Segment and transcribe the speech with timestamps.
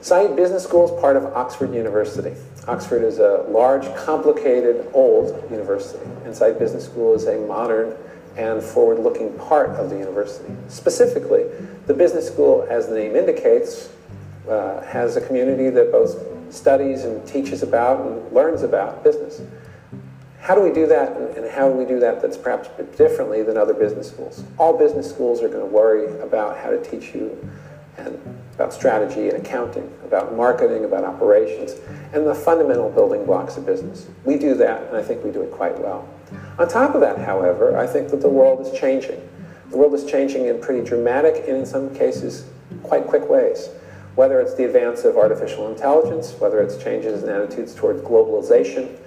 [0.00, 2.34] Saïd Business School is part of Oxford University.
[2.66, 7.94] Oxford is a large, complicated, old university, and Saïd Business School is a modern
[8.38, 10.54] and forward-looking part of the university.
[10.68, 11.44] Specifically,
[11.86, 13.92] the business school, as the name indicates,
[14.48, 16.16] uh, has a community that both
[16.50, 19.42] studies and teaches about and learns about business.
[20.40, 23.58] How do we do that, and how do we do that that's perhaps differently than
[23.58, 24.44] other business schools?
[24.56, 27.36] All business schools are going to worry about how to teach you
[28.06, 31.76] and about strategy and accounting, about marketing, about operations,
[32.12, 34.06] and the fundamental building blocks of business.
[34.24, 36.08] We do that, and I think we do it quite well.
[36.58, 39.26] On top of that, however, I think that the world is changing.
[39.70, 42.44] The world is changing in pretty dramatic and in some cases
[42.82, 43.68] quite quick ways.
[44.14, 48.98] Whether it's the advance of artificial intelligence, whether it's changes in attitudes towards globalization,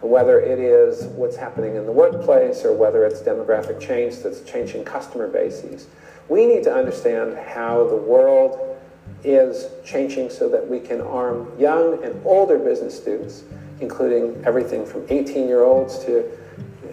[0.00, 4.84] whether it is what's happening in the workplace or whether it's demographic change that's changing
[4.84, 5.86] customer bases.
[6.28, 8.78] We need to understand how the world
[9.24, 13.44] is changing so that we can arm young and older business students,
[13.80, 16.30] including everything from 18-year-olds to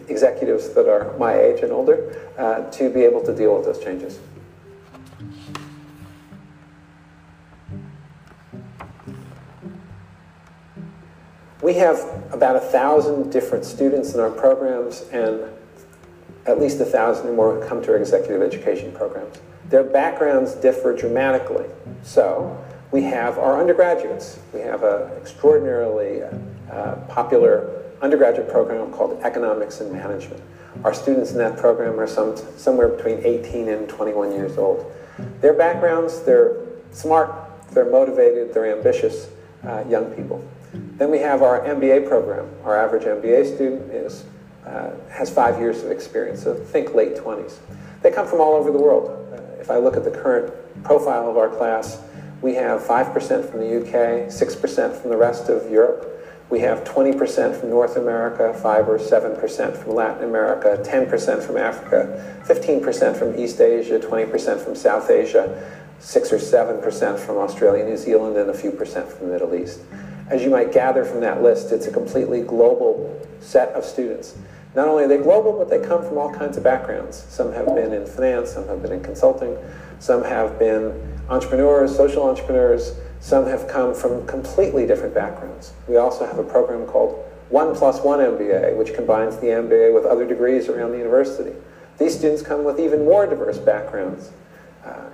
[0.08, 3.84] executives that are my age and older, uh, to be able to deal with those
[3.84, 4.20] changes.
[11.62, 12.00] We have
[12.32, 15.42] about a thousand different students in our programs and
[16.46, 19.40] at least a thousand or more come to our executive education programs.
[19.70, 21.66] Their backgrounds differ dramatically.
[22.04, 22.58] So
[22.92, 24.40] we have our undergraduates.
[24.54, 26.24] We have an extraordinarily
[26.72, 30.42] uh, popular undergraduate program called Economics and Management.
[30.84, 34.92] Our students in that program are some, somewhere between 18 and 21 years old.
[35.42, 36.58] Their backgrounds, they're
[36.92, 37.32] smart,
[37.72, 39.30] they're motivated, they're ambitious
[39.68, 40.44] uh, young people.
[40.72, 42.50] Then we have our MBA program.
[42.64, 44.24] Our average MBA student is,
[44.66, 47.58] uh, has five years of experience, so think late 20s.
[48.02, 49.10] They come from all over the world.
[49.34, 50.54] Uh, if I look at the current
[50.84, 52.02] profile of our class,
[52.42, 56.06] we have 5% from the UK, 6% from the rest of Europe.
[56.50, 62.42] We have 20% from North America, 5 or 7% from Latin America, 10% from Africa,
[62.48, 68.38] 15% from East Asia, 20% from South Asia, 6 or 7% from Australia, New Zealand,
[68.38, 69.82] and a few percent from the Middle East.
[70.30, 74.38] As you might gather from that list, it's a completely global set of students.
[74.76, 77.26] Not only are they global, but they come from all kinds of backgrounds.
[77.30, 79.58] Some have been in finance, some have been in consulting,
[79.98, 80.94] some have been
[81.30, 85.74] entrepreneurs, social entrepreneurs, some have come from completely different backgrounds.
[85.88, 90.06] We also have a program called One Plus One MBA, which combines the MBA with
[90.06, 91.56] other degrees around the university.
[91.98, 94.32] These students come with even more diverse backgrounds
[94.86, 95.10] uh,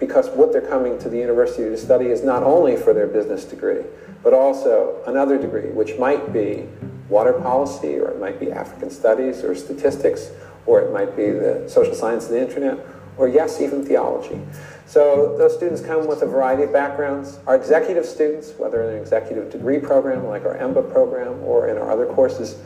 [0.00, 3.44] because what they're coming to the university to study is not only for their business
[3.44, 3.82] degree,
[4.22, 6.66] but also another degree, which might be
[7.08, 10.30] water policy, or it might be African studies, or statistics,
[10.66, 12.78] or it might be the social science and the internet,
[13.16, 14.40] or yes, even theology.
[14.86, 17.38] So those students come with a variety of backgrounds.
[17.46, 21.76] Our executive students, whether in an executive degree program like our EMBA program or in
[21.76, 22.56] our other courses,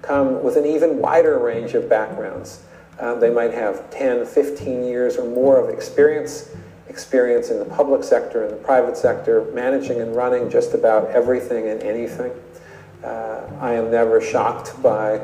[0.00, 2.62] come with an even wider range of backgrounds.
[2.98, 6.54] Uh, they might have 10, 15 years or more of experience
[6.94, 11.66] experience in the public sector and the private sector, managing and running just about everything
[11.66, 12.30] and anything.
[13.02, 15.18] Uh, I am never shocked by,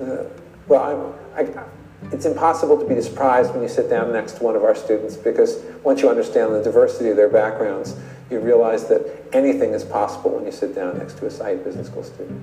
[0.00, 0.24] uh,
[0.66, 1.64] well, I, I,
[2.10, 5.14] it's impossible to be surprised when you sit down next to one of our students
[5.14, 7.94] because once you understand the diversity of their backgrounds,
[8.30, 9.02] you realize that
[9.34, 12.40] anything is possible when you sit down next to a Saïd Business School student.